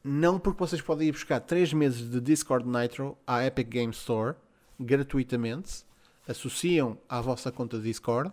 Não 0.03 0.39
porque 0.39 0.59
vocês 0.59 0.81
podem 0.81 1.09
ir 1.09 1.13
buscar 1.13 1.41
3 1.41 1.75
meses 1.75 2.11
de 2.11 2.21
Discord 2.21 2.67
Nitro 2.67 3.19
à 3.27 3.45
Epic 3.45 3.69
Game 3.69 3.93
Store 3.93 4.35
gratuitamente, 4.81 5.85
associam 6.27 6.99
à 7.09 7.21
vossa 7.21 7.53
conta 7.53 7.79
Discord 7.79 8.33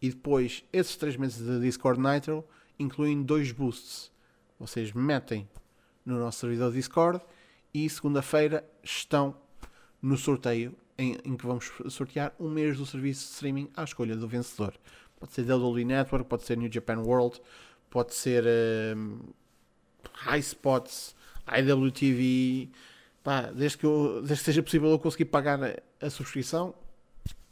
e 0.00 0.08
depois 0.08 0.64
esses 0.72 0.96
3 0.96 1.16
meses 1.16 1.46
de 1.46 1.60
Discord 1.60 2.00
Nitro 2.00 2.44
incluem 2.78 3.22
dois 3.22 3.52
boosts. 3.52 4.10
Vocês 4.58 4.92
metem 4.92 5.48
no 6.04 6.18
nosso 6.18 6.40
servidor 6.40 6.72
Discord 6.72 7.20
e 7.72 7.88
segunda-feira 7.88 8.64
estão 8.82 9.34
no 10.00 10.16
sorteio 10.16 10.74
em, 10.98 11.16
em, 11.24 11.36
que 11.36 11.46
vamos 11.46 11.72
sortear 11.88 12.34
um 12.38 12.50
mês 12.50 12.76
do 12.76 12.84
serviço 12.84 13.26
de 13.26 13.32
streaming 13.32 13.70
à 13.76 13.84
escolha 13.84 14.16
do 14.16 14.28
vencedor. 14.28 14.74
Pode 15.18 15.32
ser 15.32 15.50
WWE 15.50 15.84
Network, 15.84 16.28
pode 16.28 16.42
ser 16.42 16.56
New 16.56 16.70
Japan 16.70 16.98
World, 16.98 17.40
pode 17.88 18.14
ser 18.14 18.44
um, 18.96 19.20
High 20.12 20.40
Spots, 20.40 21.14
IWTV. 21.46 22.70
Pá, 23.22 23.42
desde, 23.52 23.78
que 23.78 23.86
eu, 23.86 24.20
desde 24.20 24.38
que 24.38 24.44
seja 24.44 24.62
possível 24.62 24.90
eu 24.90 24.98
conseguir 24.98 25.26
pagar 25.26 25.62
a, 25.62 25.76
a 26.00 26.10
subscrição, 26.10 26.74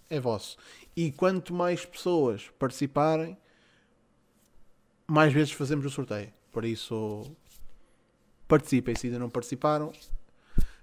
é 0.08 0.18
vosso. 0.18 0.56
E 0.96 1.12
quanto 1.12 1.54
mais 1.54 1.86
pessoas 1.86 2.50
participarem, 2.58 3.38
mais 5.06 5.32
vezes 5.32 5.52
fazemos 5.52 5.86
o 5.86 5.90
sorteio. 5.90 6.32
Por 6.50 6.64
isso, 6.64 7.24
participem. 8.50 8.94
Se 8.94 9.06
ainda 9.06 9.18
não 9.18 9.30
participaram, 9.30 9.92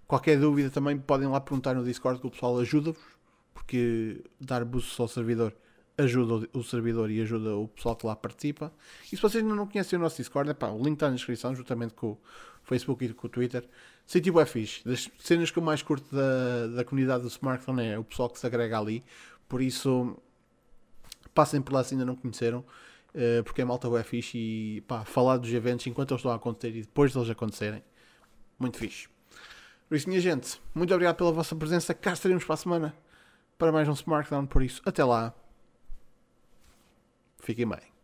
qualquer 0.07 0.39
dúvida 0.39 0.69
também 0.69 0.97
podem 0.97 1.27
lá 1.27 1.39
perguntar 1.41 1.75
no 1.75 1.83
Discord 1.83 2.19
que 2.19 2.27
o 2.27 2.31
pessoal 2.31 2.57
ajuda-vos. 2.59 3.17
Porque 3.53 4.23
dar 4.39 4.63
boost 4.63 4.99
ao 5.01 5.07
servidor 5.07 5.53
ajuda 5.97 6.47
o 6.53 6.63
servidor 6.63 7.09
e 7.09 7.19
ajuda 7.21 7.55
o 7.55 7.67
pessoal 7.67 7.95
que 7.95 8.05
lá 8.05 8.15
participa. 8.15 8.71
E 9.11 9.15
se 9.15 9.21
vocês 9.21 9.43
ainda 9.43 9.55
não 9.55 9.65
conhecem 9.65 9.97
o 9.97 10.01
nosso 10.01 10.17
Discord, 10.17 10.49
epá, 10.51 10.69
o 10.69 10.77
link 10.77 10.93
está 10.93 11.07
na 11.09 11.15
descrição, 11.15 11.55
juntamente 11.55 11.93
com 11.95 12.11
o 12.11 12.19
Facebook 12.63 13.03
e 13.03 13.13
com 13.13 13.27
o 13.27 13.29
Twitter. 13.29 13.67
Sítio 14.05 14.39
é 14.39 14.45
fixe. 14.45 14.87
Das 14.87 15.09
cenas 15.19 15.49
que 15.49 15.57
eu 15.57 15.63
mais 15.63 15.81
curto 15.81 16.15
da, 16.15 16.67
da 16.67 16.85
comunidade 16.85 17.23
do 17.23 17.29
smartphone 17.29 17.83
é 17.83 17.97
o 17.97 18.03
pessoal 18.03 18.29
que 18.29 18.39
se 18.39 18.45
agrega 18.45 18.79
ali. 18.79 19.03
Por 19.49 19.61
isso, 19.61 20.15
passem 21.33 21.61
por 21.61 21.73
lá 21.73 21.83
se 21.83 21.95
ainda 21.95 22.05
não 22.05 22.15
conheceram, 22.15 22.63
uh, 23.13 23.43
porque 23.43 23.61
é 23.61 23.65
malta 23.65 23.87
é 23.97 24.03
fixe 24.03 24.37
e 24.37 24.81
pá, 24.81 25.03
falar 25.05 25.37
dos 25.37 25.51
eventos 25.53 25.85
enquanto 25.87 26.11
eles 26.11 26.19
estão 26.19 26.31
a 26.31 26.35
acontecer 26.35 26.75
e 26.75 26.81
depois 26.81 27.13
deles 27.13 27.29
acontecerem. 27.29 27.83
Muito 28.59 28.77
fixe. 28.77 29.07
Por 29.87 29.95
isso, 29.95 30.09
minha 30.09 30.19
gente, 30.19 30.61
muito 30.75 30.93
obrigado 30.93 31.15
pela 31.15 31.31
vossa 31.31 31.55
presença. 31.55 31.93
Cá 31.93 32.13
estaremos 32.13 32.43
para 32.43 32.55
a 32.55 32.57
semana 32.57 32.95
para 33.57 33.71
mais 33.71 33.87
um 33.87 33.93
Smartdown. 33.93 34.45
Por 34.45 34.61
isso, 34.61 34.81
até 34.85 35.03
lá. 35.03 35.33
Fiquem 37.41 37.67
bem. 37.67 37.96